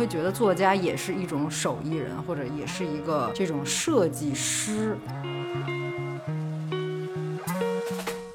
[0.00, 4.96] 会觉得作家也是一种手艺人，或者也是一个这种设计师。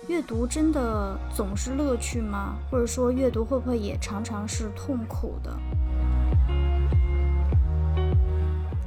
[0.07, 2.55] 阅读真的总是乐趣吗？
[2.69, 5.57] 或者说，阅读会不会也常常是痛苦的？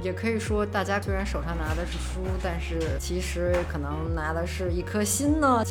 [0.01, 5.61] 也可以说，大家虽然手上拿的是书，但是其实可能拿的是一颗心呢。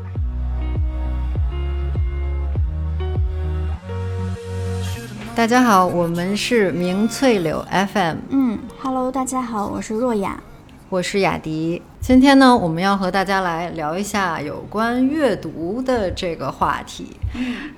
[5.38, 8.16] 大家好，我们是明翠柳 FM。
[8.30, 10.42] 嗯，Hello，大家好，我是若雅，
[10.88, 11.80] 我是雅迪。
[12.00, 17.16] 今天呢，我们要和大家来聊一下有关阅读的这个话题。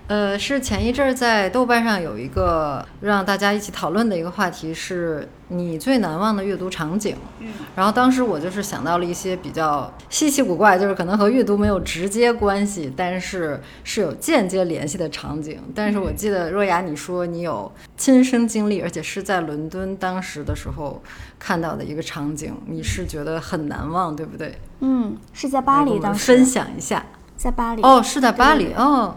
[0.09, 7.17] 呃，是前一阵儿在豆瓣上有一个让大家一起讨论的一个话题，是你最难忘的阅读场景。
[7.39, 15.59] 嗯，然后当时我就是想到了一些比较稀奇古怪，就是可能和阅读没有直接关系，但是是有间接联系的场景。
[15.75, 21.03] 但是我记得若雅你说你有亲身经历，而且是在伦敦当时的时候
[21.39, 24.59] 看到的一个场景，你是觉得很难忘，对不对？
[24.81, 27.05] 嗯，是在巴黎当时分享一下，
[27.37, 29.15] 在巴黎哦，是在巴黎哦，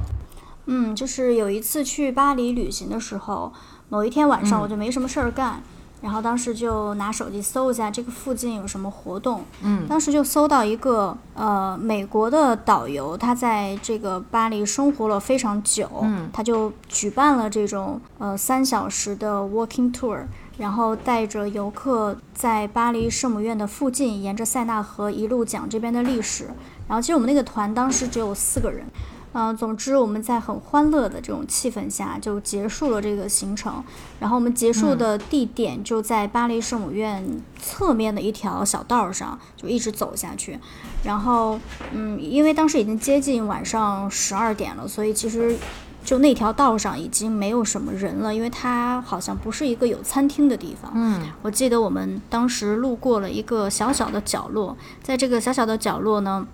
[0.66, 3.52] 嗯，就是有一次去巴黎旅行的时候，
[3.90, 5.62] 某一天晚上我就没什么事儿干，
[6.02, 9.44] 然后当时就拿手机搜一下这个附近有什么活动。
[9.62, 20.26] 嗯当时就搜到一个呃美国的导游，他在这个巴黎生活了非常久，嗯他就举办了这种呃三小时的 walking tour。
[20.56, 26.46] 然后带着游客在巴黎圣母院的附近，沿着塞纳河一路讲这边的历史。
[26.88, 28.86] 然后其实我们那个团当时只有四个人，
[29.34, 33.84] 嗯、总之我们在很欢乐的这种气氛下就结束了这个行程。
[34.20, 40.58] 然后我们结束的地点就在巴黎圣母院侧面的一条小道上，就一直走下去。
[41.04, 41.60] 然后，
[41.92, 45.58] 嗯，因为当时已经接近晚上十二点了，所以其实
[46.06, 50.92] 就那条道上已经没有什么人了，因为它好像不是一个有餐厅的地方。
[50.96, 56.48] 嗯我记得我们当时路过了一个小小的角落，在这个小小的角落呢，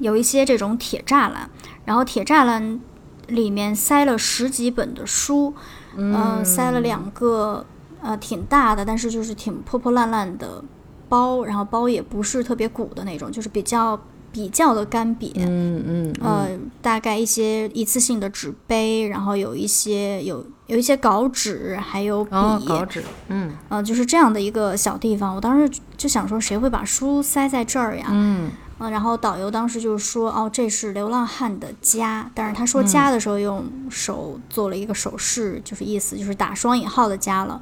[0.00, 1.48] 有一些这种铁栅栏，
[1.84, 2.80] 然后铁栅栏
[3.28, 5.54] 里面塞了十几本的书，
[5.96, 7.64] 嗯、塞了两个
[8.00, 10.64] 呃挺大的，但是就是挺破破烂烂的
[11.08, 14.00] 包，然后包也不是特别鼓的那种，就是比较
[14.32, 15.32] 比较的干瘪。
[15.36, 16.48] 嗯嗯呃，
[16.80, 25.34] 大概一些一次性的纸杯，然后有一些有有一些稿纸，还有笔，哦，稿纸，嗯呃，就是这样的一个小地方。
[25.34, 28.06] 我当时就想说，谁会把书塞在这儿呀？
[28.10, 28.50] 嗯
[28.80, 32.30] 嗯，然后导游当时就说，哦，这是流浪汉的家。
[32.34, 37.60] 但是他说家的时候，用手做了一个手势，就是意思就是打双引号的家了。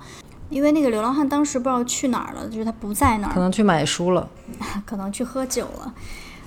[0.48, 4.28] 因为那个流浪汉当时不知道去哪儿了，就是他不在那儿可，能去买书了。
[4.86, 5.92] 可能去喝酒了。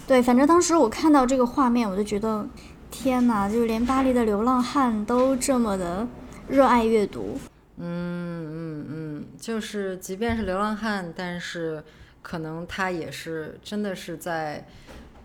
[0.07, 2.47] 对，反正当时我看到这个画面，我就觉得，
[2.89, 6.07] 天哪，就是连巴黎的流浪汉都这么的
[6.47, 7.37] 热爱阅读。
[7.77, 11.83] 嗯嗯嗯，就是即便是流浪汉，但是
[12.21, 14.67] 可能他也是真的是在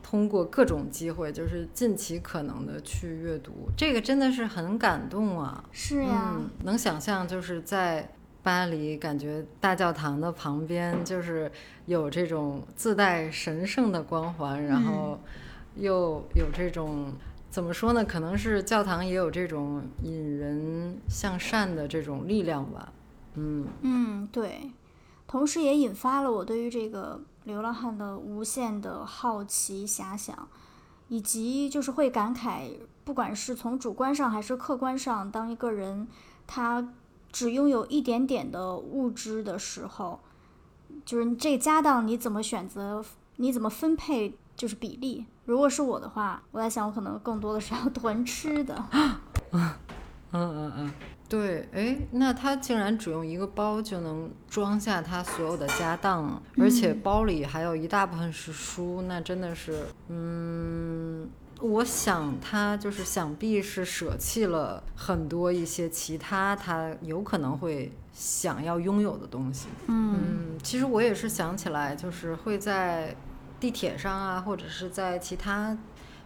[0.03, 5.65] 通过各种机会，就是尽其可能的去阅读，这个真的是很感动啊。
[5.73, 8.09] 是呀，嗯，能想象就是在
[8.43, 11.51] 巴黎，感觉大教堂的旁边就是
[11.87, 15.21] 有这种自带神圣的光环，然后
[15.75, 17.13] 又有这种
[17.51, 18.05] 怎么说呢？
[18.05, 22.93] 可能是教堂也有这种引人向善的这种力量吧。
[23.35, 24.71] 嗯嗯，对，
[25.27, 30.49] 同时也引发了我对于这个流浪汉的无限的好奇遐想，
[31.09, 32.71] 以及就是会感慨，
[33.05, 36.07] 不管是从主观上还是客观上，当一个人
[36.47, 36.93] 他
[37.33, 40.21] 只拥有一点点的物质的时候，
[41.05, 43.05] 就是这家当你怎么选择，
[43.37, 45.27] 你怎么分配，就是比例。
[45.45, 48.85] 如果是我的话，我在想，我可能更多的是要 囤吃的。
[49.53, 49.71] 嗯
[50.33, 50.93] 嗯嗯，
[51.29, 61.29] 对，哎，那他竟然只用一个包就能装下他所有的家当，而且包里还有一大部分是书，那真的是，嗯，
[61.61, 69.67] 我想他就是想必是舍弃了很多一些其他他有可能会想要拥有的东西。
[69.89, 73.13] 嗯嗯，其实我也是想起来，就是会在
[73.59, 75.77] 地铁上啊，或者是在其他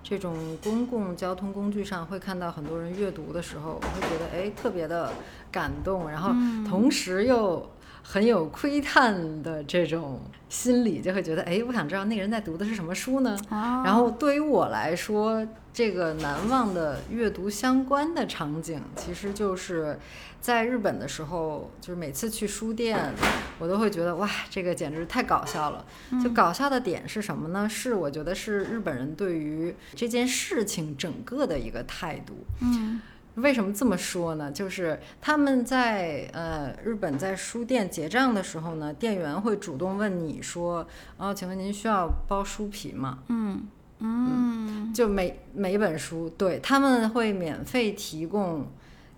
[0.02, 5.12] 这种公共交通工具上，会看到很多人阅读的时候，我会觉得哎特别的
[5.52, 6.64] 感动，然后嗯。
[6.64, 7.68] 同时又
[8.02, 13.36] 很有窥探的这种心理，就会觉得哎，我想知道那个人在读的是什么书呢？
[13.48, 19.98] 啊，然后对于我来说，这个难忘的阅读相关的场景，其实就是
[20.40, 23.12] 在日本的时候，就是每次去书店，
[23.58, 25.84] 我都会觉得哇，这个简直太搞笑了。
[26.22, 27.68] 就搞笑的点是什么呢？
[27.68, 32.34] 是我觉得是日本人对于这件事情整个的一个态度。
[32.60, 33.00] 嗯
[33.36, 34.50] 为什么这么说呢？
[34.50, 40.86] 就是他们在呃日本在书店结账的时候呢，店员会主动问你说
[41.16, 43.66] ：“哦，请问您需要包书皮吗？”嗯
[44.00, 48.66] 嗯，就每每本书，对他们会免费提供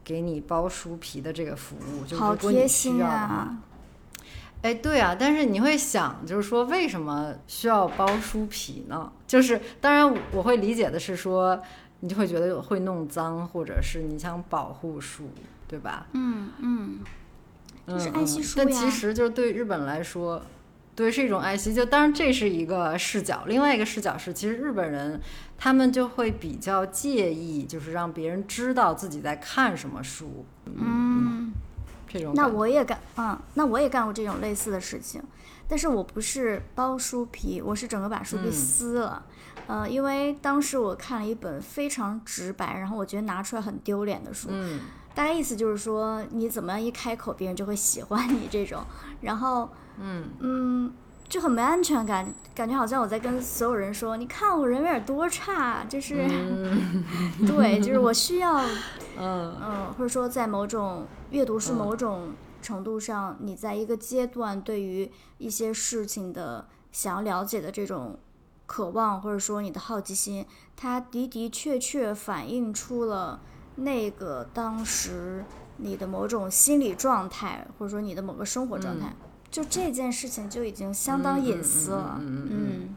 [0.05, 3.17] 给你包书皮的这个服务，就好如果你需贴心要的话。
[3.17, 3.59] 啊！
[4.63, 9.11] 哎，对啊，但是你会想，就是说为什么需要包书皮呢？
[9.27, 11.61] 就是当然我会理解的是说，
[12.05, 15.31] 你就会觉得会弄脏，或者是你想保护书，
[15.69, 16.09] 对吧？
[16.15, 16.99] 嗯嗯，
[17.87, 20.43] 就是嗯爱惜嗯但书呀其实就是对日本来说，
[20.97, 21.73] 对是一种爱惜。
[21.73, 25.21] 就当然这是一个视角，另外一个视角是，其实日本人
[25.57, 30.45] 他们就会比较介意，就是让别人知道自己在看什么书。
[30.67, 31.53] 嗯，
[32.09, 35.23] 这种那我也干，嗯，那我也干过这种类似的事情，
[35.69, 39.25] 但是我不是包书皮，我是整个把书皮嗯撕了。
[39.73, 44.81] 呃，因为当时我看了一本非常直白，然后我觉得拿出来很丢脸的书，嗯。
[45.15, 48.83] 大概意思就是说，你怎么样一开口，别人就会喜欢你这种，
[49.23, 50.29] 然后嗯。
[50.41, 50.93] 嗯，
[51.27, 57.05] 就很没安全感，感觉好像我在跟所有人说，你看我人缘有多差，就是、 嗯
[57.47, 58.59] 对，就是我需要，
[59.19, 59.57] 嗯。
[59.59, 68.19] 嗯，或者说在某种阅读是嗯某种程度上，你在一个阶段对于一些事情的想要了解的这种
[68.67, 73.41] 渴望，或者说你的好奇心，它的的确确反映出了
[73.77, 75.45] 那个当时
[75.77, 79.15] 你的某种心理状态，或者说你的某个生活状态。
[79.51, 82.97] 就这件事情就已经相当隐私了，嗯嗯嗯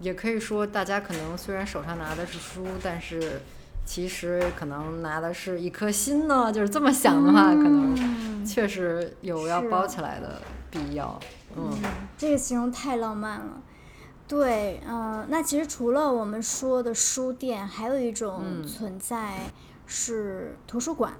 [0.00, 3.42] 也可以说，大家可能虽然手上拿的是书，但是
[3.84, 6.50] 其实可能拿的是一颗心呢。
[6.50, 10.40] 就是这么想的话，可能嗯确实有要包起来的
[10.70, 11.20] 必要。
[11.54, 11.70] 嗯
[12.16, 13.60] 这个形容太浪漫了。
[14.32, 19.40] 对，嗯、那其实除了我们说的书店，还有一种嗯存在
[19.84, 21.12] 是图书馆。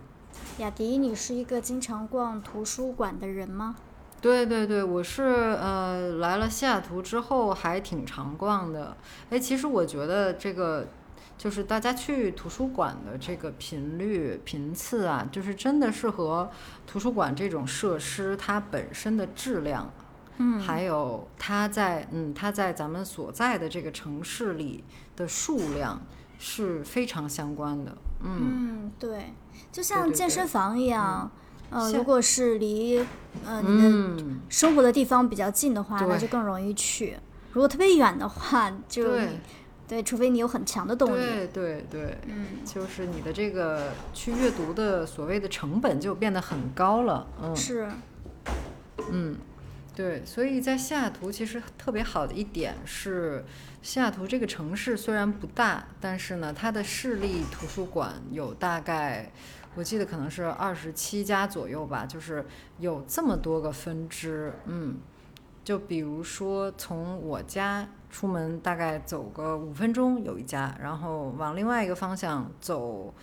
[0.56, 3.76] 雅迪，你是一个经常逛图书馆的人吗？
[4.22, 8.96] 对对对，我是呃来了西雅图之后还挺常逛的。
[9.28, 10.86] 哎，其实我觉得这个
[11.36, 16.50] 就是大家去图书馆的这个频率频次啊，就是真的是和
[16.86, 19.92] 图书馆这种设施它本身的质量，
[20.42, 20.60] 嗯。
[20.60, 24.82] 还有它在嗯它在咱们所在的这个城市里
[25.14, 26.00] 的数量
[26.38, 27.96] 是非常相关的。
[28.22, 28.30] 嗯。
[28.40, 29.32] 嗯，对，
[29.70, 31.30] 就像健身房一样，
[31.70, 32.98] 呃，如果是离
[33.44, 37.14] 呃你的嗯，生活的地方比较近的话，那就更容易去；
[37.52, 39.28] 如果特别远的话，就对。
[39.88, 41.20] 对，除非你有很强的动力。
[41.20, 42.46] 对对对，嗯。
[42.64, 47.26] 就是你的这个去阅读的所谓的成本就变得很高了。
[47.42, 47.54] 嗯。
[47.54, 47.90] 是，
[49.10, 49.36] 嗯，
[49.94, 53.44] 对，所以在西雅图其实特别好的一点是，
[53.82, 59.30] 西雅图这个城市虽然不大，但是呢，它的市立图书馆有大概。
[59.74, 62.44] 我记得可能是二十七家左右吧，就是
[62.78, 64.98] 有这么多个分支，嗯，
[65.64, 73.14] 就比如说从我家出门大概走个五分钟有一家，然后往另外一个方向走，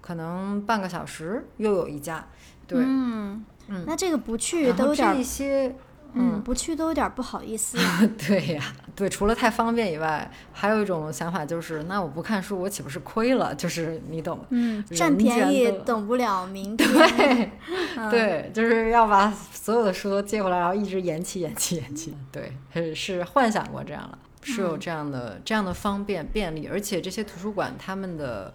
[0.00, 2.26] 可能半个小时又有一家，
[2.66, 5.76] 对，嗯，嗯那这个不去都有点儿这些，
[6.14, 7.78] 嗯，不去都有点不好意思。
[8.26, 8.62] 对呀，
[8.96, 13.54] 对，除了太方便以外，还有一种想法就是，那我不看书，我岂不是亏了？
[13.54, 16.88] 就是你懂，嗯，占便宜等不了明天。
[16.88, 17.50] 对，
[17.96, 22.16] 嗯对，就是要把所有的书都借回来，然后一直延期、延期、延期。
[22.32, 28.54] 对，是是幻想过这样了，是有这样的、这样的方便便利，而且这些图书馆他们的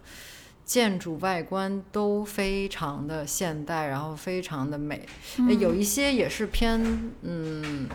[0.66, 5.06] 建筑外观都非常的现代，然后非常的美，
[5.38, 7.88] 嗯有一些也是偏嗯，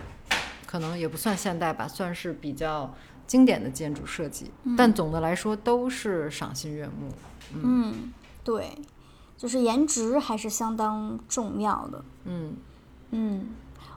[0.66, 2.94] 可能也不算现代吧，算是比较
[3.26, 7.10] 经典的建筑设计，但总的来说都是赏心悦目。
[7.54, 8.12] 嗯，
[8.44, 8.76] 对，
[9.37, 12.04] 就是颜值还是相当重要的。
[12.25, 12.54] 嗯
[13.10, 13.48] 嗯，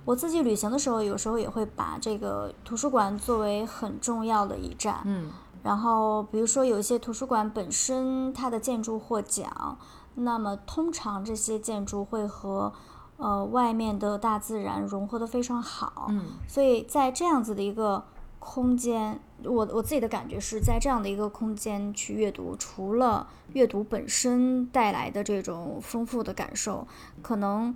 [0.05, 5.01] 我自己旅行的时候，有时候也会把这个图书馆作为很重要的一站。
[5.03, 5.29] 嗯
[5.63, 9.77] 然后，比如说有一些图书馆本身它的建筑获奖，
[10.15, 12.73] 那么通常这些建筑会和
[13.17, 16.07] 呃外面的大自然融合的非常好。
[16.09, 18.03] 嗯所以在这样子的一个
[18.39, 26.87] 空间，我我自己的感觉是在这样的一个空间去阅读，除了阅读本身带来的这种丰富的感受，
[27.21, 27.75] 可能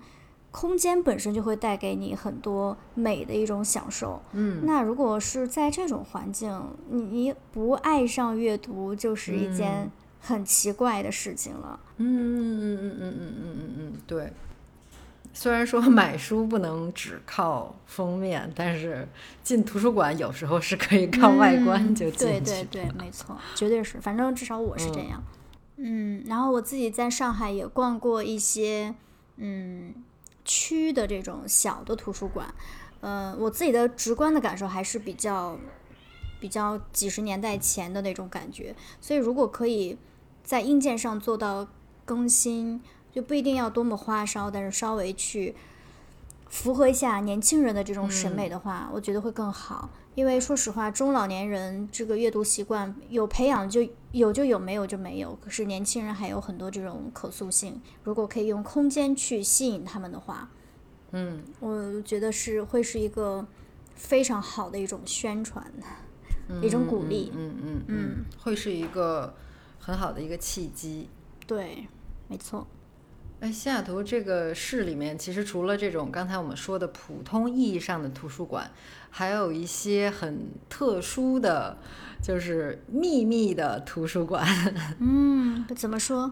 [0.55, 4.21] 空间本身就会带给你很多美的一种享受。
[4.31, 6.49] 嗯，那如果是在这种环境，
[6.89, 11.77] 你你不爱上阅读，就是一件很奇怪的事情了。
[11.97, 14.31] 嗯嗯嗯嗯嗯嗯嗯嗯嗯，对。
[15.33, 19.05] 虽然说买书不能只靠封面，但是
[19.43, 22.39] 进图书馆有时候是可以靠外观嗯就进去。
[22.39, 25.21] 对对对，没错，绝对是，反正至少我是这样。
[25.75, 28.95] 嗯，然后我自己在上海也逛过一些
[29.35, 29.93] 嗯
[30.45, 32.53] 区的这种小的图书馆，
[33.01, 35.59] 呃，我自己的直观的感受还是比较
[36.39, 38.75] 比较几十年代前的那种感觉。
[39.01, 39.97] 所以如果可以
[40.43, 41.67] 在硬件上做到
[42.05, 45.55] 更新，就不一定要多么花哨，但是稍微去
[46.47, 49.89] 符合一下年轻人的这种审美的话，我觉得会更好。
[50.15, 55.37] 因为说实话，中老年人这个阅读习惯有培养就有就有，没有就没有。
[55.43, 60.49] 可是年轻人还有很多这种可塑性，如果可以用空间去吸引他们的话，
[61.11, 63.45] 嗯，我觉得是会是一个
[63.95, 65.69] 非常好的一种宣传，
[66.63, 67.33] 一种鼓励。
[67.35, 69.35] 嗯嗯嗯，会是一个
[69.79, 71.09] 很好的一个契机。
[71.45, 71.85] 对，
[72.29, 72.65] 没错。
[73.45, 78.71] 哎，西雅图这个市里面，其实除了这种刚才我们说的普通意义上的图书馆，
[79.11, 81.77] 还有一些很特殊的，
[82.23, 84.43] 就是秘密的图书馆。
[84.99, 86.31] 嗯，怎么说？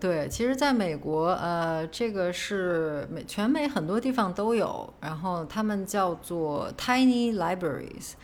[0.00, 8.14] 对，其实在美国，呃，这个是美全美很多地方都有，然后他们叫做 tiny libraries，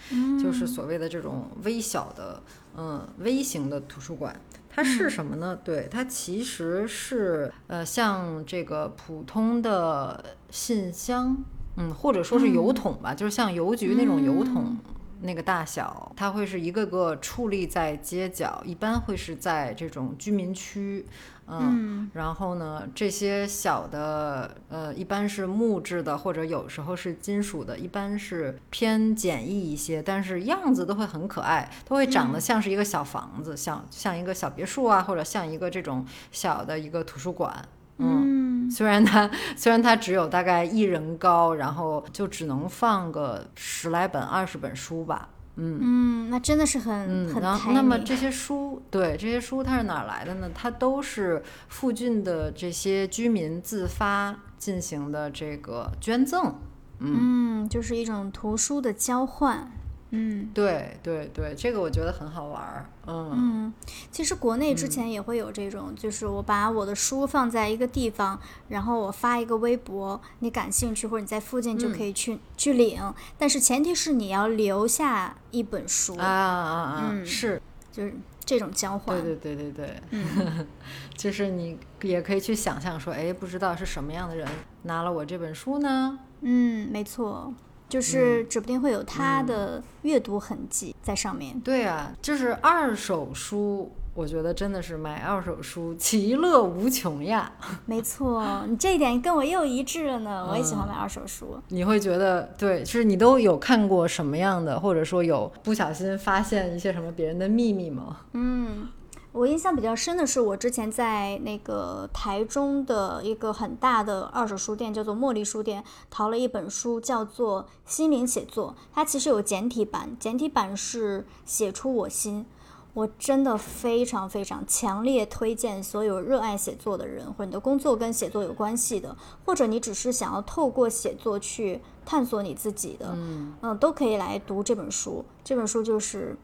[0.42, 2.42] 就是所谓的这种微小的，
[2.75, 4.35] 嗯，微型的图书馆。
[4.82, 5.58] 它是什么呢？
[5.62, 11.37] 对，它其实是呃，像这个普通的信箱，
[11.76, 14.75] 嗯，或者说是邮筒吧，就是像邮局那种邮筒
[15.22, 16.12] 那个大小。
[16.16, 21.04] 它会是一个个矗立在街角，一般会是在这种居民区。
[21.52, 37.52] 嗯，然后呢，这些小的，呃，一般是木质的，或者有时候是金属的，一般是偏简易一些，但是样子都会很可爱，都会长得像是一个小房子，像像一个小别墅啊，或者像一个这种小的一个图书馆。
[37.98, 38.29] 嗯，
[38.70, 45.28] 虽然它虽然它只有大概一人高，然后就只能放个十来本、二十本书吧。
[45.56, 50.48] 嗯嗯，那真的是很很然后，那么这些书，对这些书它是哪儿来的呢？
[50.54, 56.54] 它都是附近的这些居民自发进行的这个捐赠。
[57.00, 59.70] 嗯，就是一种图书的交换。
[60.12, 62.87] 嗯，对对对，这个我觉得很好玩儿。
[63.07, 63.75] 嗯嗯，
[64.11, 73.00] 其实国内之前也会有这种，就是我把我的书放在一个地方，然后我发一个微博，你感兴趣或者你在附近就可以去去领，
[73.38, 76.73] 但是前提是你要留下一本书啊啊
[77.07, 77.25] 啊！
[77.25, 77.62] 是，
[77.93, 78.12] 就是
[78.45, 79.17] 这种交换。
[79.23, 80.67] 对对对对对，嗯，
[81.17, 84.49] 就是你也可以去想象说，哎，不知道是什么样的人
[84.83, 86.19] 拿了我这本书呢？
[86.40, 87.55] 嗯，没错。
[87.90, 91.59] 就是指不定会有他的阅读痕迹在上面。
[91.61, 97.52] 对啊，就是二手书，我觉得真的是买二手书其乐无穷呀。
[97.85, 100.47] 没错，你这一点跟我又一致了呢。
[100.49, 101.61] 我也喜欢买二手书。
[101.68, 108.18] 你会觉得，对，就是你都有看过什么样的，或者说有不小心发现一些什么别人的秘密吗？
[108.35, 108.88] 嗯。
[109.32, 118.75] 我印象比较深的是，我之前在那个台中的一个很大的二手书店，叫做茉莉书店，淘了一本书，叫做《心灵写作》。
[118.92, 122.44] 它其实有简体版，简体版是写出我心。
[122.92, 135.25] 我真的非常非常强烈推荐所有热爱写作的人，或者你的工作跟写作有关系的，或者你只是想要透过写作去探索你自己的，嗯嗯，都可以来读这本书。
[135.44, 136.37] 这本书就是。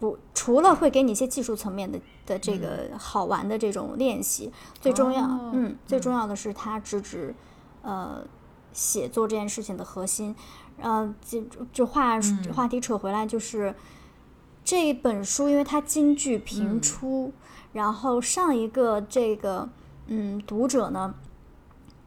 [0.00, 7.34] 不，除了会给你一些技术层面的的这个好玩的这种练习，最重要，嗯，最重要的是它直指，
[7.82, 8.22] 呃，
[8.72, 10.34] 写作这件事情的核心。
[10.78, 11.40] 呃，就
[11.72, 12.20] 就话
[12.52, 13.74] 话题扯回来，就是
[14.64, 17.32] 这本书，因为它金句频出，
[17.72, 19.68] 然后上一个这个
[20.08, 21.14] 嗯读者呢，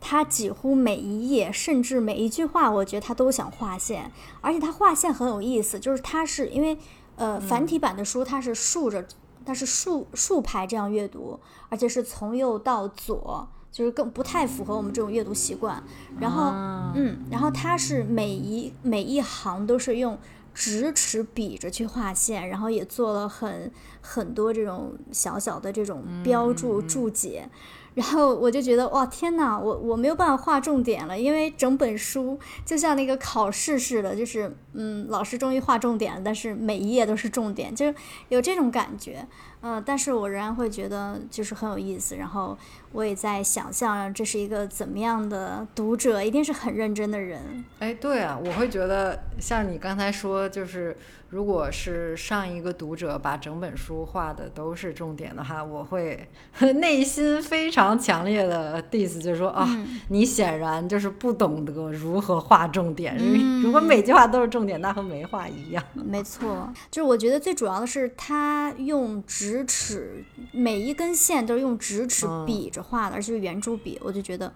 [0.02, 6.78] 他几乎每一页，甚至每一句话，我觉得他都想划线，而且他划线很有意思，就是他是因为。
[7.18, 9.06] 呃，繁体版的书它是竖着，
[9.46, 15.84] 它是竖竖排这样阅读，而且是从右到左，就是更不太符合我们这种阅读习惯。
[16.20, 16.52] 然后，
[16.96, 20.18] 嗯，然后它是每一每一行都是用
[20.54, 23.72] 直尺比着去画线，然后也做了很
[24.02, 27.50] 很多这种小小的这种标注注解。
[27.98, 37.96] 然后我就觉得哇天哪，我我没有办法画重点了，因为整本书就像那个考试似的，就是嗯，老师终于画重点了，但是每一页都是重点，就是
[38.30, 39.28] 有这种感觉。
[39.62, 42.16] 嗯，但是我仍然会觉得就是很有意思。
[42.16, 42.58] 然后
[42.92, 47.66] 我也在想象这是一个怎么样的读者，一定是很认真的人。
[47.80, 50.96] 哎，对啊，我会觉得像你刚才说，就是
[51.30, 56.30] 如果是上一个读者把整本书画的都是重点的话，我会
[56.76, 59.68] 内心非常强烈的 diss，就是说啊，
[60.10, 63.18] 你显然就是不懂得如何画重点。
[63.62, 65.84] 如果每句话都是重点，那和没画一样。
[65.94, 74.54] 没错，就是我觉得最主要的是他用直尺，每一根线都是用直尺比着画的，而且是圆珠笔，我就觉得。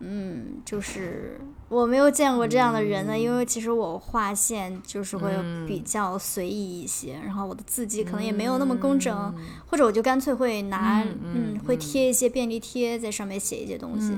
[0.00, 5.32] 嗯，就是我没有见过这样的人呢，因为其实我画线就是会
[5.68, 14.12] 比较随意一些，然后我的字迹可能也没有那么工整，或者我就干脆会拿嗯，会贴一些便利贴在上面写一些东西，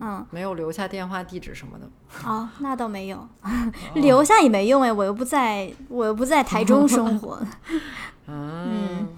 [0.00, 1.90] 嗯，没有留下电话地址什么的。
[2.24, 3.28] 哦，那倒没有，
[3.96, 7.44] 留下也没用哎，我又不在，我又不在台中生活。
[8.28, 9.08] 嗯。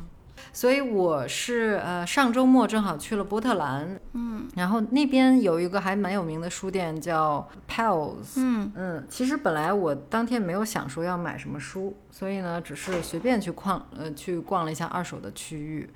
[0.52, 15.88] 所以我是呃上周末正好去了波特兰，嗯，然后那边有一个还蛮有名的书店叫 Pals，嗯嗯，其实本来我当天没有想说要买什么书，所以呢只是随便去逛呃去逛了一下二手的区域。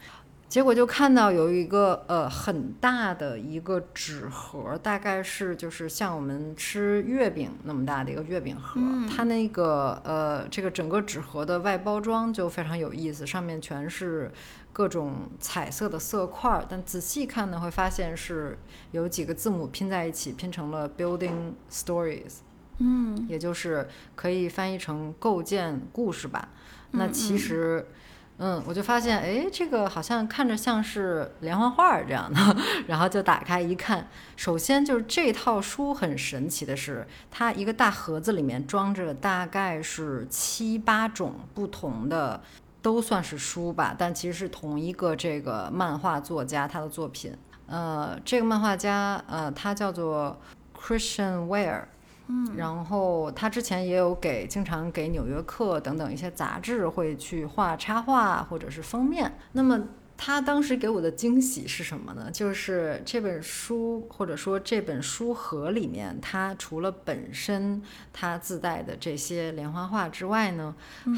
[0.54, 8.80] 结果就看到有一个呃很大的一个纸盒，大概是就是像我们吃月饼那么大的一个月饼盒。
[9.10, 14.30] 它那个呃这个整个纸盒的外包装就非常有意思，上面全是
[14.72, 18.56] 各种彩色的色块，但仔细看呢会发现是
[18.92, 22.34] 有几个字母拼在一起，拼成了 Building Stories，
[22.78, 26.50] 嗯，也就是可以翻译成构建故事吧。
[26.92, 27.84] 那其实。
[27.88, 27.96] 嗯，
[28.36, 32.56] 嗯我就发现，哎，这个好像看着像是连环画这样的，
[32.88, 42.42] 然后就打开一看，首先就是这套书很神奇的是，它一个大盒子里面装着大概是七八种不同的，
[42.82, 47.32] 都算是书吧，但其实是同一个这个漫画作家他的作品。
[47.66, 50.36] 呃，这个漫画家，呃，他叫做
[50.76, 51.84] Christian Ware。
[52.26, 59.36] 嗯，然后他之前也有给经常给《纽约客》等等一些杂志会去画插画或者是封面。
[59.52, 59.78] 那么
[60.16, 62.30] 他当时给我的惊喜是什么呢？
[62.30, 70.74] 就是这本书或者说这本书盒里面，它除了本身它自带的这些连环画之外呢，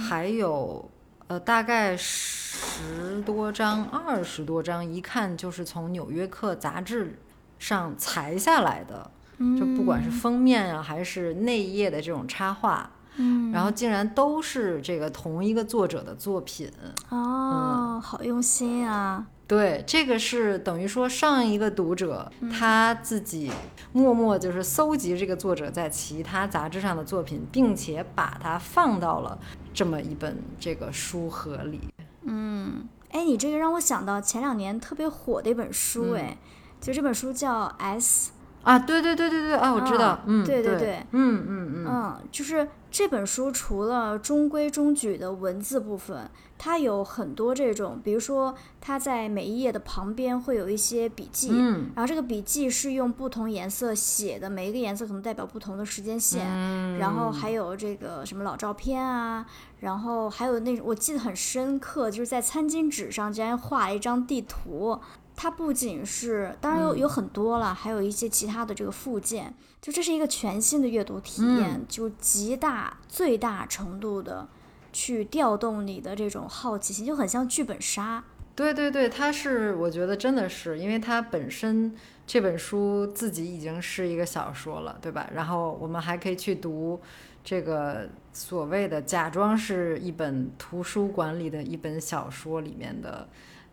[0.08, 0.90] 还有
[1.28, 7.16] 呃大概十多张、二十多张，一看就是从《纽约客》杂志
[7.60, 9.08] 上裁下来的。
[9.38, 16.70] 就不管是封面啊，还是内页的这种插画，嗯，然后竟然都是这个同一个作者的作品
[17.08, 19.26] 哦，好用心啊！
[19.46, 23.50] 对，这个是等于说上一个读者他自己
[23.92, 29.38] 默默就是搜集这个作者在其他杂志上的作品，并且把它放到了
[29.72, 31.80] 这么一本这个书盒里。
[32.24, 36.36] 嗯，哎，你这个让我想到前两年特别火的一本书，哎，
[36.80, 38.32] 就这本书叫 S。
[38.66, 59.46] 啊，对对对对对，啊，我知道，嗯，对对对，嗯嗯嗯，嗯，就是这本书除了中规中矩的文字部分，它有很多这种，比如说它在每一页的旁边会有一些笔记，嗯，然后这个笔记是用不同颜色写的，每一个颜色可能代表不同的时间线，嗯，然后还有这个什么老照片啊，
[59.78, 64.98] 然后还有那我记得很深刻，就是在餐巾纸上竟然画了一张地图。
[65.36, 74.48] 它不仅是，当然有有很多了，还有一些其他的这个附件，就这是一个全新的阅读体验，就极大最大程度的
[74.94, 78.24] 去调动你的这种好奇心，就很像剧本杀。
[78.54, 81.94] 对对对，它是，我觉得真的是，因为它本身
[82.26, 85.28] 这本书自己已经是一个小说了，对吧？
[85.34, 86.98] 然后我们还可以去读
[87.44, 93.28] 这个所谓的假装是一本图书馆里的一本小说里面的。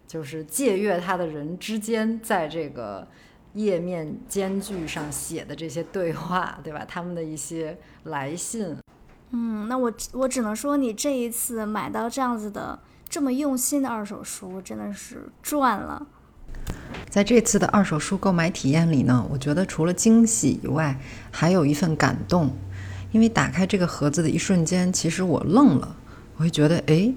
[0.08, 3.08] 就是借阅他的人之间，在这个
[3.54, 6.86] 页面间距上写的这些对话，对吧？
[6.88, 8.78] 他们的一些来信。
[9.32, 16.06] 嗯，那我我只能说，你这一次买到这样子的这么用心的二手书，真的是赚了。
[17.10, 21.00] 在这次的二手书购买体验里呢，我觉得除了惊喜以外，
[21.32, 22.52] 还有一份感动。
[23.12, 25.96] 因为打开这个盒子的一瞬间，其实我愣了，
[26.36, 27.14] 我会觉得，哎。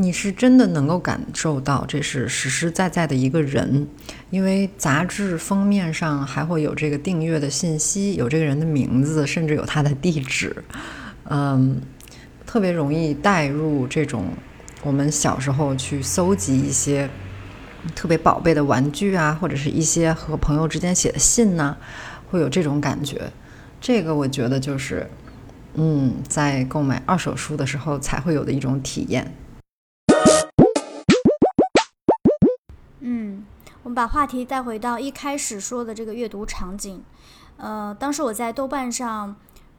[0.00, 3.86] 你是真的能够感受到这是实实在在的一个人，
[4.30, 10.64] 因为杂志封面上还会有这个订阅的信息，有这个人的名字，甚至有他的地址，
[11.24, 11.82] 嗯，
[12.46, 14.28] 特别容易带入这种
[14.82, 17.10] 我们小时候去搜集一些
[17.94, 21.76] 特别宝贝的玩具啊，或者是一些和朋友之间写的信呐，
[22.30, 23.30] 会有这种感觉。
[23.82, 25.06] 这个我觉得就是，
[25.74, 29.30] 嗯，在购买二手书的时候才会有的一种体验。
[33.90, 37.02] 我们把话题带回到一开始说的这个阅读场景，
[37.56, 39.34] 呃，当时我在豆瓣上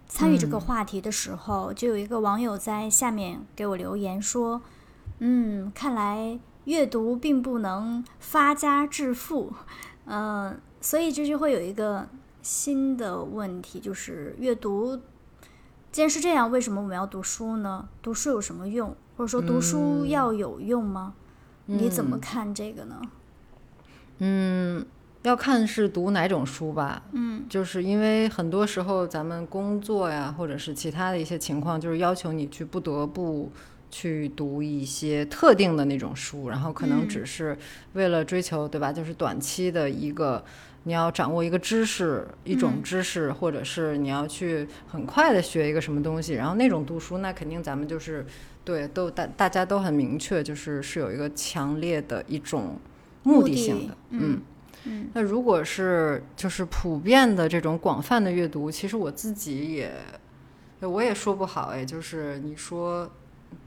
[0.06, 4.62] 参与这个话题的时候，就有一个网友在下面给我留言说
[5.19, 9.54] ：“嗯，看来阅读并不能发家致富。”
[10.04, 12.10] 嗯，所以这就会有一个
[12.41, 15.00] 新的问题，就是阅读。
[15.89, 17.88] 既然是这样，为什么我们要读书呢？
[18.02, 18.93] 读书有什么用？
[19.15, 21.13] 或者说读书要有用吗？
[21.67, 23.00] 你怎么看这个呢？
[23.02, 23.10] 嗯，
[25.23, 27.03] 要看是读哪种书吧。
[27.12, 33.51] 嗯，就是因为很多时候咱们工作呀，或者是其他的一些情况，就是要求你去不得不
[33.89, 37.57] 去读一些特定的那种书，然后可能只是
[37.93, 38.91] 为了追求，对吧？
[38.91, 40.43] 就是短期的一个。
[40.84, 48.25] 你要掌握一个知识，一种知识，或者是你要去很快的学一个什么东西，然后那种读书，那肯定咱们就是
[48.65, 52.79] 对，都大大家都很明确，就是是有一个强烈的一种
[53.23, 54.41] 目的性的，嗯
[54.86, 55.10] 嗯。
[55.13, 59.93] 那如果是就是普遍的这种广泛的阅读，其实我自己也
[60.79, 63.10] 我也说不好哎，就是你说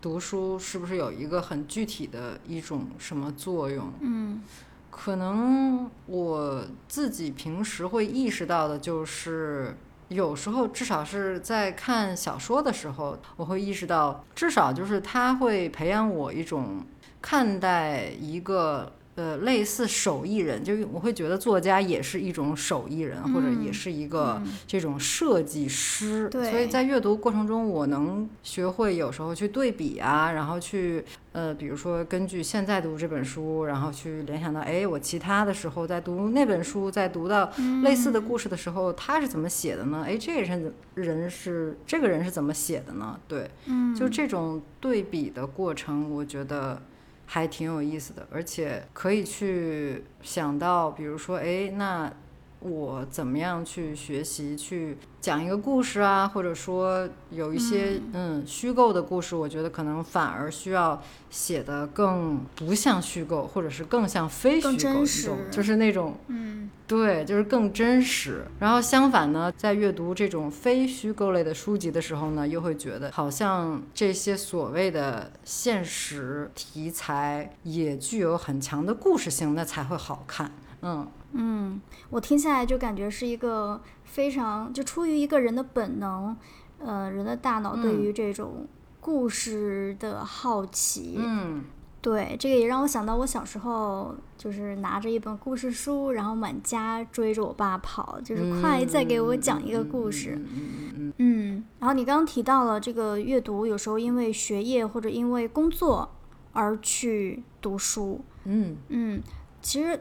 [0.00, 3.92] 读书是不是有一个很具体的一种什么作用？
[4.00, 4.42] 嗯。
[4.90, 9.76] 可能我自己平时会意识到的，就是
[10.08, 16.86] 有时候至少是在看小说的时候，我会意识到，至少就是它会培养我一种
[17.20, 18.92] 看待一个。
[19.16, 26.28] 呃，类似手艺人，就是我会觉得作家也是一种手艺人，或者也是一个这种设计师。
[26.28, 37.48] 对，所以在阅读过程中，我能学会有时候去对比啊，然后去呃，比如说根据现在读这本书，然后去联想到，哎，我其他的时候在读那本书，在读到
[37.84, 40.04] 类似的故事的时候，他是怎么写的呢？
[40.04, 43.16] 哎，这个人人是这个人是怎么写的呢？
[43.28, 46.82] 对，嗯，就这种对比的过程，我觉得。
[47.26, 52.12] 还挺有意思的，而且可以去想到，比如说，哎，那。
[52.64, 56.26] 我怎么样去学习去讲一个故事啊？
[56.26, 64.72] 或者说有一些嗯虚构的故事，我觉得可能反而需要写的更不像虚构，或者是更像非虚构
[65.04, 68.46] 一种，就是那种嗯对，就是更真实。
[68.58, 80.50] 然后相反呢，在阅读这种非虚构类的书籍的时候呢，又会觉得好像这些所谓的现实题材也具有很强的故事性，那才会好看。
[80.84, 81.08] 嗯。
[81.36, 86.36] 嗯，我听下来就感觉是一个非常就出于一个人的本能，
[86.78, 88.68] 呃，人的大脑对于这种
[89.00, 91.16] 故事的好奇。
[91.18, 91.64] 嗯，
[92.00, 100.40] 对，这个也让我想到我小时候就是拿着一本故事书，然后满家追着我爸跑，就是快再给我讲一个故事。
[100.54, 106.08] 嗯嗯然后你刚刚提到了这个阅读，有时候因为学业或者因为工作
[106.52, 108.20] 而去读书。
[108.44, 109.20] 嗯嗯，
[109.60, 109.98] 其实。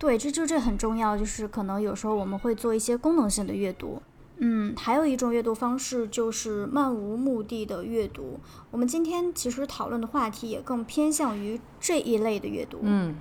[0.00, 4.00] 对，这就这很重要，就是可能有时候我们会做一些功能性的阅读，
[4.38, 8.40] 嗯，还有一种阅读方式就是漫无目的的阅读。
[8.70, 13.14] 我们今天其实讨论的话题也更偏向于这一类的阅读，嗯。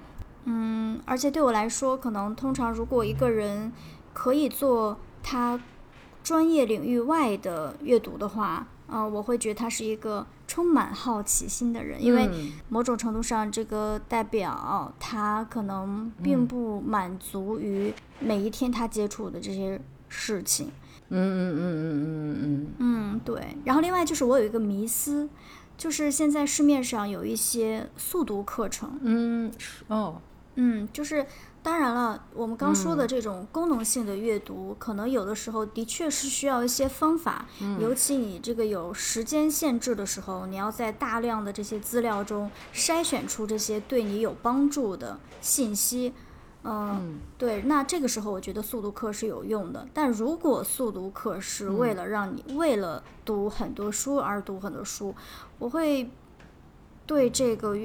[0.46, 3.74] 嗯，而且对我来说，可能通常如果一个人
[4.14, 5.62] 可以做他
[6.24, 10.26] 专业领域外的阅读的话，嗯，我会觉得他是一个。
[10.52, 12.28] 充满好奇心的人，因为
[12.70, 20.72] 某种程度上，这个代表他可能并不满足于每一天他接触的这些事情。
[21.10, 23.56] 嗯嗯嗯嗯嗯嗯嗯，对。
[23.64, 25.30] 然后另外就是我有一个迷思，
[25.78, 29.00] 就是现在市面上有一些速读课程。
[29.04, 29.52] 嗯，
[29.88, 30.20] 哦，
[30.56, 31.24] 嗯，就是。
[31.62, 37.46] 当然了，我们刚说的这种功能性的阅读，可能有的时候的确是需要一些方法，
[37.80, 46.14] 尤其你这个有时间限制的时候，你要在大量的这些资料中筛选出这些对你有帮助的信息。
[46.64, 49.86] 嗯，对，那这个时候我觉得速读课是有用的。
[49.94, 55.14] 但如果速读课是为了让你为了读很多书而读很多书，
[55.58, 56.10] 我会
[57.06, 57.78] 对这个。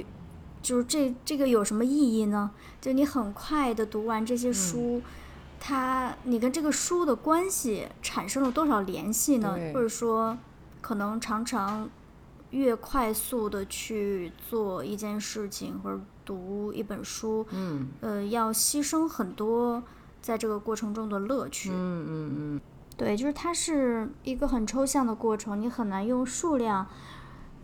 [0.64, 2.50] 就是这这个有什么意义呢？
[2.80, 5.02] 就你很快的读完这些书，
[5.60, 9.54] 它你跟这个书的关系产生了多少联系呢？
[9.74, 10.38] 或者说，
[10.80, 11.90] 可能常常
[12.48, 19.82] 越快速的去做一件事情或者读一本书，嗯，呃，要牺牲很多
[20.22, 21.68] 在这个过程中的乐趣。
[21.70, 22.60] 嗯嗯嗯，
[22.96, 26.86] 对，就是它是一个很抽象的过程，你很难用数量。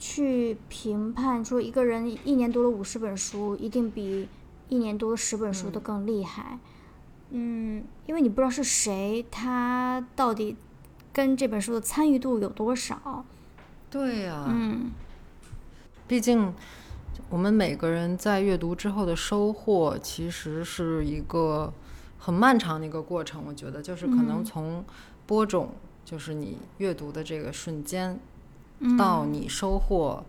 [0.01, 4.27] 去评判说一个人一年读了五十本书，一定比
[4.69, 6.59] 一年读了十本书的更厉害。
[7.31, 10.57] 嗯，因为你不知道是谁，他到底
[11.13, 13.25] 跟这本书的参与度有多少。
[13.91, 14.47] 对呀。
[14.49, 14.91] 嗯。
[16.09, 16.53] 毕竟，
[17.29, 21.73] 我们每个人在阅读之后的收获，其实是一个
[22.19, 23.45] 很漫长的一个过程。
[23.47, 24.85] 我觉得，就是可能从
[25.27, 25.75] 播种。
[26.03, 28.19] 就是你阅读的这个瞬间，嗯
[28.99, 30.25] 到你收获，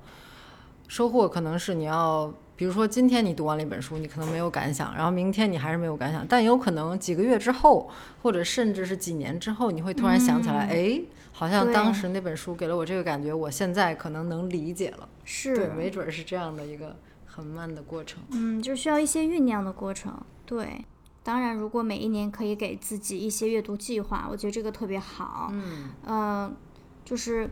[0.87, 7.89] 收获可能是你要，比如说今天你读完了一本书，你可能没有感想，然后明天你还是没有感想，但有可能几个月之后，
[8.21, 15.07] 或者甚至是几年之后，你会突然想起来，哎、好像当时那本书给了我这个感觉，我现在可能能理解了。
[15.23, 18.21] 是对，没准儿是这样的一个很慢的过程。
[18.31, 20.13] 嗯，就需要一些酝酿的过程。
[20.45, 20.83] 对，
[21.23, 25.49] 当然，如果每一年可以给自己一些阅读计划，我觉得这个特别好。
[25.53, 26.51] 嗯呃，
[27.05, 27.49] 就是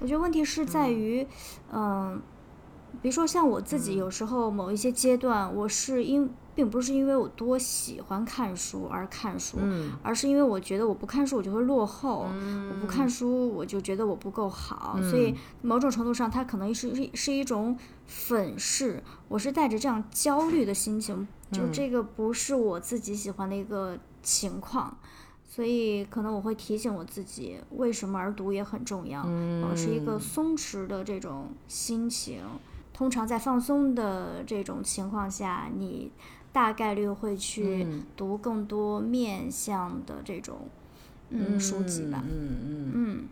[0.00, 1.26] 我觉得问题是在于，
[1.72, 2.20] 嗯、
[3.00, 9.92] 比如说像我自己，有时候某一些阶段，我是因并不是因为我多喜欢看书而看书，嗯。
[10.02, 12.26] 而是因为我觉得我不看书我就会落后，
[12.70, 24.96] 我不看书我就觉得我不够好，所以某种程度上它可能是是是一种粉饰，我是带着这样焦虑的心情，就这个不是我自己喜欢的一个情况。
[25.54, 32.40] 所以可能我会提醒我自己，为什么而读也很重要，嗯、持一个松弛的这种心情。
[32.94, 36.10] 通常在放松的这种情况下，你
[36.52, 40.68] 大概率会去嗯读更多面向的这种
[41.28, 42.24] 嗯书籍吧。
[42.26, 43.28] 嗯嗯，嗯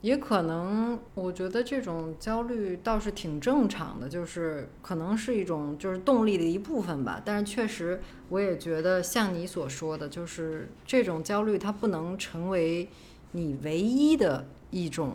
[0.00, 7.20] 也可能，我觉得这种焦虑倒是挺正常的，就是可能是一种就是动力的一部分吧。
[7.24, 12.88] 但是确实，我也觉得像你所说的，就是这种焦虑它不能成为
[13.32, 15.14] 你唯一的一种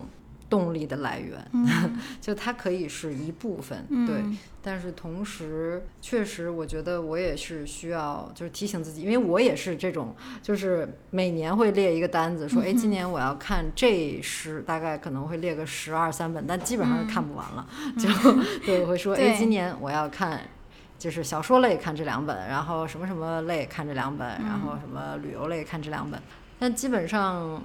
[0.53, 1.43] 动力的来源，
[2.21, 4.17] 就它可以是一部分，对。
[4.17, 4.37] 嗯。
[4.65, 18.07] 但是同时，确实，我觉得我也是需要，就是提醒自己，因为我也是这种，就是每年会列一个单子，说，哎，今年我要看这十，大概可能会列个十二三本，但基本上是看不完了，就
[18.63, 20.39] 对，我会说， 哎，今年我要看。
[20.99, 26.17] 就是小说类看这两本，然后什么什么类看这两本，然后什么旅游类看这两本，
[26.57, 27.61] 但基本上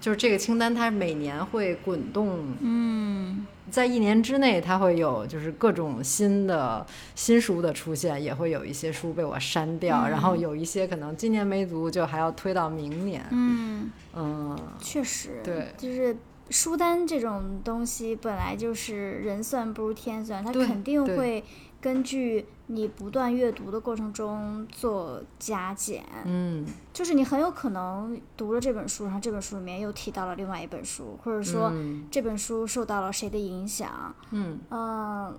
[0.00, 3.46] 就是这个清单，它每年会滚动嗯。
[3.70, 6.84] 在一年之内，它会有就是各种新的
[7.14, 13.24] 新书的出现，也会有一些书被我删掉，然后有一些可能今年没读，就还要推到明年。
[13.30, 15.68] 嗯，嗯，确实，对。
[15.78, 16.16] 就是
[16.48, 21.44] 书单这种东西本来就是人算不如天算，它肯定会
[21.80, 26.04] 根据你不断阅读的过程中做加减。
[26.24, 34.14] 嗯就是你很有可能读了这本书，然后这本书里面又提到了另外一本书，或者说嗯这本书受到了谁的影响。
[34.30, 35.36] 嗯嗯，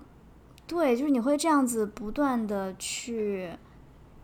[0.66, 3.50] 对，就是你会这样子不断的去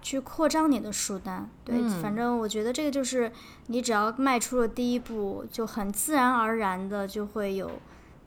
[0.03, 1.49] 去扩张你的书单。
[1.65, 3.33] 对，嗯反正我觉得这个就是
[3.69, 7.71] 你只要迈出了第一步，就很自然而然的就会有。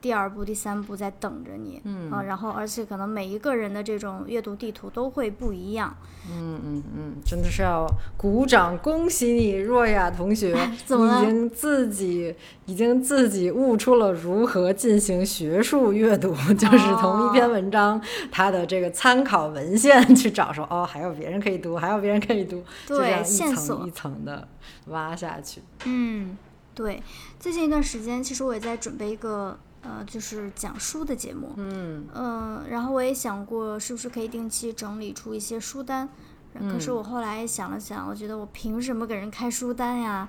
[0.01, 2.11] 第二步、第三步在等着你，嗯。
[2.11, 5.95] 啊，然后而且可能每一个人的这种阅读地图都会不一样，
[6.29, 7.87] 嗯嗯嗯，真的是要
[8.17, 12.35] 鼓掌，恭喜你，若雅同学， 怎么已经自己
[12.65, 24.47] 已经自己悟出了如何进行学术阅读，就是同一篇文章它的这个参考文献去找说，哦，还有别人可以读，还有别人可以读，就这对样一层一层的
[24.87, 25.61] 挖下去。
[25.85, 26.37] 嗯，
[26.73, 27.01] 对，
[27.39, 31.53] 最近一段时间，其实我也在准备一个呃，就是讲书的节目。
[31.57, 36.07] 嗯嗯，然后我也想过，是不是可以定期整理出一些书单。
[36.53, 40.27] 可是我后来想了想，我觉得我凭什么给人开书单呀？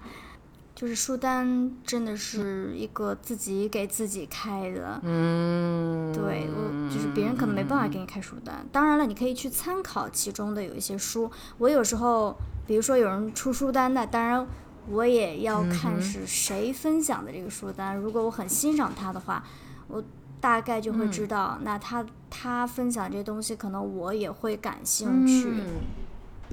[0.75, 8.65] 就是书单真的是一个自己给自己开的，嗯，对我就是别人可能没办法给你开书单。
[8.73, 11.31] 当然了，你可以去参考其中的有一些书。
[11.59, 12.35] 我有时候，
[12.67, 14.47] 比如说有人出书单的，当然
[14.88, 17.97] 我也要看是谁分享的这个书单。
[17.97, 19.45] 如果我很欣赏他的话，
[19.88, 20.03] 我
[20.40, 25.49] 大概就会知道，那他他分享这些东西，可能我也会感兴趣。
[25.49, 25.64] 嗯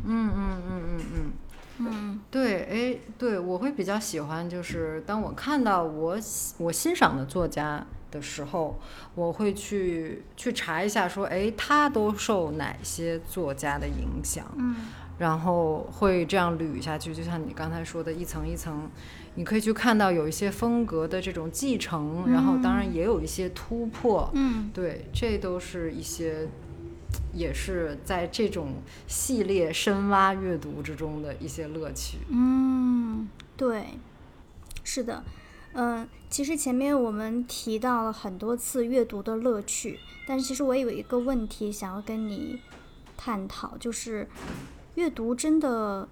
[0.06, 1.32] 嗯嗯嗯嗯嗯。
[1.82, 6.18] 嗯对，哎，对我会比较喜欢，就是当我看到我
[6.58, 8.78] 我欣赏的作家的时候，
[9.16, 14.76] 我会去去查一下，说，哎，他都受哪些作家的影响，嗯
[15.20, 18.90] 然后会这样捋下去，就像你刚才说的，一层一层，
[19.36, 26.48] 你可以去看到有一些风格的这种继承，然后当然也有一些突破，嗯对，这都是一些，
[27.34, 28.76] 也是在这种
[29.08, 32.20] 系列深挖阅读之中的一些乐趣。
[32.30, 33.28] 嗯，
[33.58, 34.00] 对，
[34.84, 35.24] 是的。
[35.74, 42.60] 嗯，其实前面我们提到了很多次阅读的乐趣，但是其实我有一个问题想要跟你
[43.16, 44.28] 探讨，就是
[45.00, 46.06] 阅读真的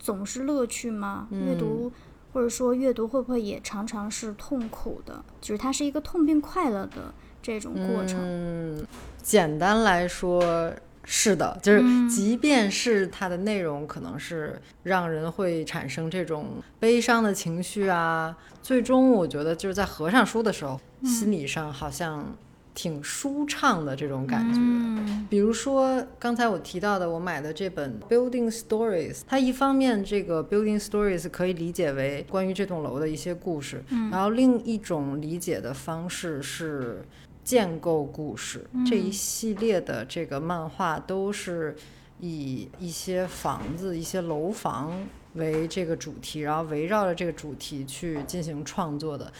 [0.00, 1.28] 总是乐趣吗？
[1.30, 1.92] 阅读
[2.32, 5.24] 或者说阅读会不会也常常是痛苦的？
[5.40, 8.18] 就是它是一个痛并快乐的这种过程。
[8.20, 8.84] 嗯，
[9.22, 10.72] 简单来说
[11.04, 22.36] 是的，就是即便是它的内容可能是让人会产生这种悲伤的情绪啊，最终我觉得就是在合上书的时候，心理上好像。
[22.76, 37.02] 挺舒畅的这种感觉，比如说刚才我提到的，我买的这本《Building Stories》，它一方面这个《Building Stories》可以理解为关于这栋楼的一些故事，然后另一种理解的方式是
[37.42, 38.66] 建构故事。
[38.86, 41.74] 这一系列的这个漫画都是
[42.20, 44.92] 以一些房子、一些楼房
[45.32, 49.32] 为这个主题，然后围绕着这个主题去进行创作的。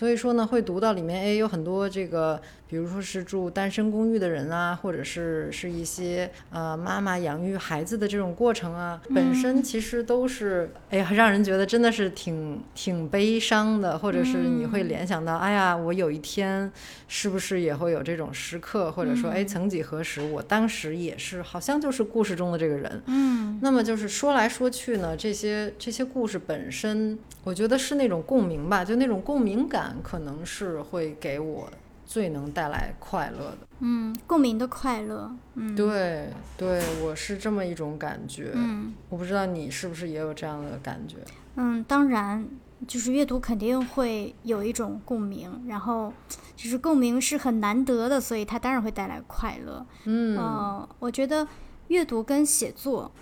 [0.00, 16.72] 所以说呢，会读到里面，哎，有很多这个，比如说是住单身公寓的人啊，或者是是一些呃妈妈养育孩子的这种过程啊，本身其实都是，哎呀，让人觉得真的是挺挺悲伤的，或者是你会联想到，哎呀，我有一天
[17.06, 23.02] 是不是也会有这种时刻，或者说，哎，曾几何时，我当时也是，好像就是故事中的这个人。
[23.04, 23.58] 嗯。
[23.62, 29.96] 那么就是说来说去呢，这些这些故事本身，我觉得是那种共鸣吧，就那种共鸣感。
[30.02, 31.70] 可能是会给我
[32.04, 41.18] 最能带来快乐的，嗯，共鸣的快乐，嗯，对对，我是这么一种感觉，嗯，我不知道你是不是也有这样的感觉，
[41.54, 42.44] 嗯，当然，
[42.88, 46.12] 就是阅读肯定会有一种共鸣，然后
[46.56, 51.46] 就是共鸣是很难得的，所以它当然会带来快乐，嗯，我觉得
[51.88, 53.12] 阅读跟写作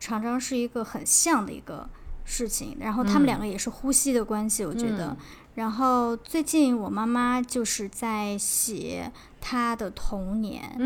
[0.00, 1.88] 常常是一个很像的一个
[2.28, 5.16] 事情，然后他们两个也是呼吸的关系，我觉得。
[5.54, 9.10] 然后最近我妈妈就是在写
[9.40, 10.76] 她的童年，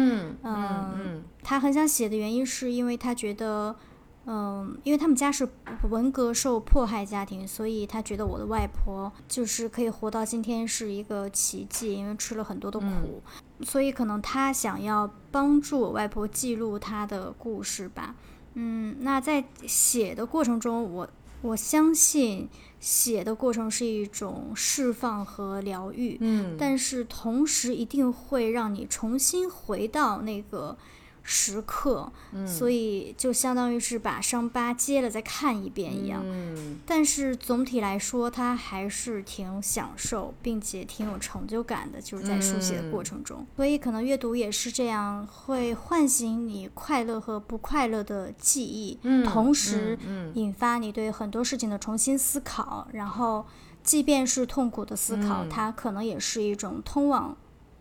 [0.43, 3.77] 嗯她很想写的原因是因为她觉得，
[4.25, 5.47] 嗯，因为他们家是
[5.91, 13.23] 文革受迫害家庭，所以她觉得我的外婆就是可以活到今天是一个奇迹，因为吃了很多的苦，
[13.63, 18.15] 所以可能她想要帮助我外婆记录她的故事吧。
[18.55, 21.09] 嗯，那在写的过程中，我
[21.43, 22.49] 我相信。
[22.81, 30.77] 写的过程是一种释放和疗愈，嗯，但是同时一定会让你重新回到那个。
[31.23, 32.11] 时刻，
[32.47, 36.21] 所以就相当于是把伤疤揭了再看一遍一样。
[36.25, 43.47] 嗯，但是总体来说，他还是挺享受，并且挺有成就感的，就是在书写的过程中。
[43.55, 49.97] 所以可能阅读也是这样，会唤醒你快乐和不快乐的记忆，同时
[50.35, 52.89] 引发你对很多事情的重新思考。
[52.93, 53.47] 然后，
[53.85, 57.37] 即便是痛苦的思考，它可能也是一种通往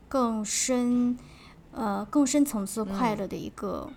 [0.07, 1.17] 更深。
[1.73, 3.89] 呃，更深层次快乐的一个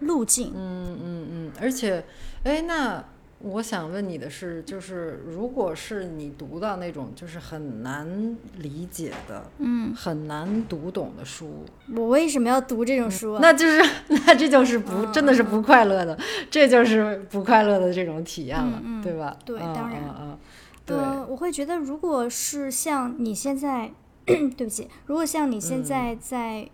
[0.00, 0.52] 路径。
[0.54, 2.04] 嗯嗯嗯，而且，
[2.44, 3.04] 哎，那
[3.40, 13.38] 我想问你的是，就是如果是你读到那种就是很难理解的，嗯，很难读懂的书，我为什么要读这种书？
[13.42, 16.16] 那就是那这就是不真的是不快乐的，
[16.50, 19.36] 这就是不快乐的这种体验了，对吧？
[19.44, 20.38] 对，当然，啊，
[20.86, 20.96] 对，
[21.28, 23.90] 我会觉得，如果是像你现在，
[24.24, 26.68] 对不起，如果像你现在在。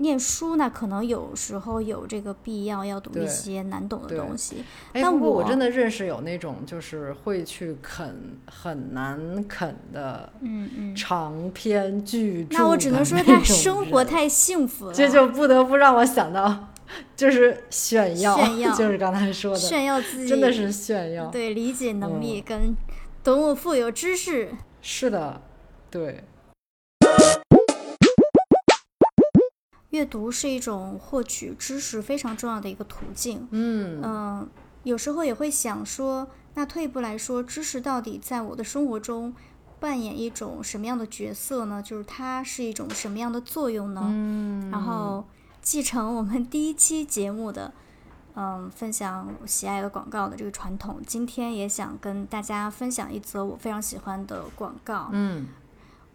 [0.00, 4.64] 念书那可能有时候有这个必要，要读一些难懂的东西。
[4.92, 12.58] 但我我真的认识有那种就是会去啃很难啃的，嗯嗯，长篇巨著。
[12.58, 14.94] 那我只能说他生活太幸福了。
[14.94, 16.72] 这就不得不让我想到，
[17.14, 21.26] 就是炫耀，炫耀，就是刚才说的炫耀自己，真的是炫耀。
[21.26, 22.74] 对，理解能力跟
[23.22, 24.48] 多么富有知识。
[24.80, 25.42] 是的，
[25.90, 26.24] 对。
[29.90, 33.46] 阅读是一种获取知识非常重要的一个途径。
[33.50, 34.48] 嗯嗯，
[34.84, 39.34] 有时候也会想说，那退一步来说，知识到底在我的生活中
[39.80, 41.82] 扮演一种什么样的角色呢？
[41.82, 44.02] 就是它是一种什么样的作用呢？
[44.06, 45.24] 嗯，然后
[45.60, 47.72] 继承我们第一期节目的，
[48.36, 55.08] 嗯，分享喜爱的广告的这个传统，今天也想跟大家分享一则我非常喜欢的广告。
[55.12, 55.48] 嗯。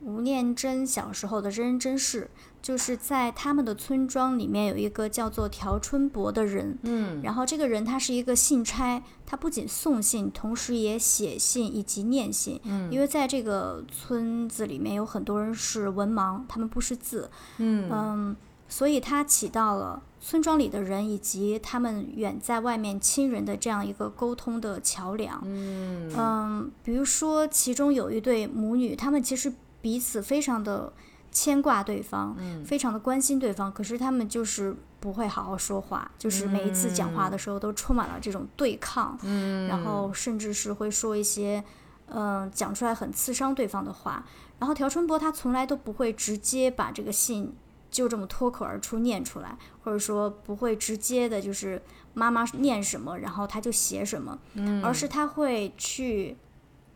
[0.02, 2.30] 吴念真小时候的真人真事，
[2.66, 17.88] 就是在他们的村庄里面有一个叫做条春伯的人，嗯，然后这个人他是一个信差，他不仅送信，同时也写信以及念信，嗯，因为在这个村子里面有很多人是文盲，他们不识字，嗯。
[17.92, 18.36] 嗯，
[18.68, 26.12] 所以他起到了村庄里的人以及他们远在外面亲人的这样一个沟通的桥梁，嗯。
[26.18, 29.54] 嗯，比如说其中有一对母女，他们其实。
[29.86, 30.92] 彼此非常的
[31.36, 32.34] 牵挂对方，
[32.64, 39.20] 非常的关心对方，可是他们就是不会好好说话，就是每一次讲话的时候都充满了这种对抗，
[39.68, 41.62] 然后甚至是会说一些，
[42.08, 44.26] 嗯，讲出来很刺伤对方的话。
[44.60, 47.54] 然后条春波他从来都不会直接把这个信
[47.92, 51.82] 就这么脱口而出念出来，或者说不会直接的，就是
[52.14, 56.38] 妈妈念什么，然后他就写什么，嗯，而是他会去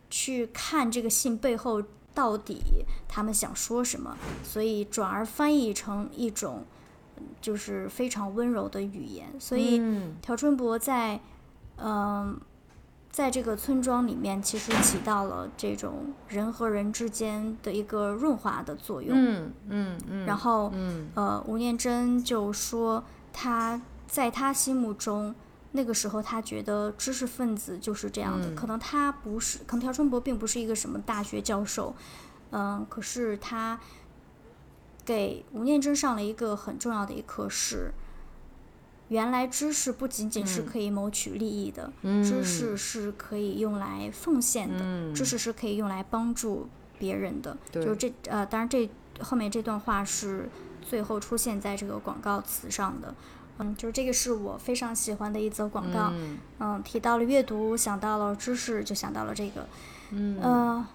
[0.10, 1.84] 去看这个信背后
[2.20, 6.66] 到底他们想说什么，所以转而翻译成一种
[7.16, 9.28] 嗯就是非常温柔的语言。
[9.40, 11.22] 所以嗯条春博在
[11.78, 12.38] 嗯、
[13.10, 19.16] 在这个村庄里面，其实起到了这种人和人之间的一个润滑的作用。
[19.18, 23.02] 嗯嗯嗯，然后，嗯呃，吴念真就说
[23.32, 25.34] 他在他心目中，
[25.72, 28.50] 那个时候他觉得知识分子就是这样的。
[28.50, 31.96] 嗯可能他不是，可能朴春博并不是一个什么大学教授，
[32.52, 33.80] 嗯、可是他
[35.06, 37.92] 给吴念真上了一个很重要的一课是。
[39.10, 47.58] 原来知识不仅仅是嗯可以谋取利益的，嗯知识是可以用来奉献的，嗯知识是可以用来帮助别人的。
[47.72, 48.88] 对就是这呃，当然这
[49.20, 50.48] 后面这段话是
[50.84, 53.16] 最后出现在这个广告词上的。
[53.60, 56.10] 嗯，就是这个是我非常喜欢的一则广告。
[56.14, 59.68] 嗯嗯，提到了阅读，想到了知识，就想到了这个。
[60.12, 60.88] 嗯呃，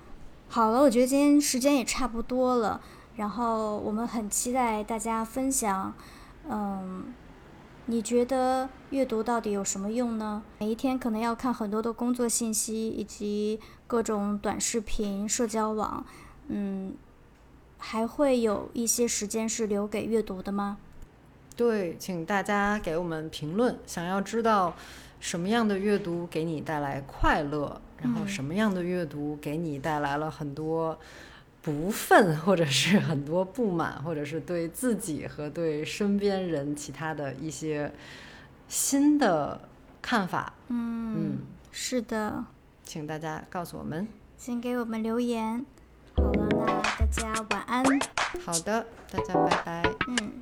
[0.48, 2.80] 好了，我觉得今天时间也差不多了，
[3.16, 5.92] 然后我们很期待大家分享，
[6.48, 7.14] 嗯，
[7.86, 10.42] 你觉得阅读到底有什么用呢？
[10.58, 16.04] 每一天可能要看很多的工作信息以及各种短视频、社交网，
[16.48, 16.94] 嗯，
[17.78, 20.78] 还会有一些时间是留给阅读的吗？
[21.56, 24.74] 对，请大家给我们评论，想要知道
[25.20, 30.98] 什么样的阅读给你带来快乐，然后嗯什么样的阅读给你带来了很多
[31.62, 37.92] 不忿，或者是很多不满，或者是对自己和对身边人其他的一些
[38.68, 39.60] 新的
[40.02, 40.52] 看法。
[40.68, 41.38] 嗯，嗯，
[41.70, 42.44] 是的，
[42.82, 44.08] 请大家告诉我们。
[44.36, 45.64] 请给我们留言。
[46.16, 47.84] 好了，那大家晚安。
[48.44, 49.82] 好的，大家拜拜。
[50.08, 50.32] 嗯。